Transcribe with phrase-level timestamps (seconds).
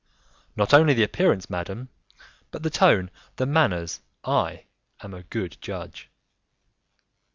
[0.55, 1.89] "Not only the appearance, madam,
[2.49, 4.65] but the tone, the manners; I
[5.01, 6.09] am a good judge."